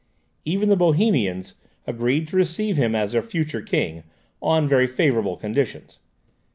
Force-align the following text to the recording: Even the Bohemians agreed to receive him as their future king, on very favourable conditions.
Even 0.45 0.69
the 0.69 0.75
Bohemians 0.75 1.53
agreed 1.85 2.27
to 2.29 2.35
receive 2.35 2.75
him 2.75 2.95
as 2.95 3.11
their 3.11 3.21
future 3.21 3.61
king, 3.61 4.01
on 4.41 4.67
very 4.67 4.87
favourable 4.87 5.37
conditions. 5.37 5.99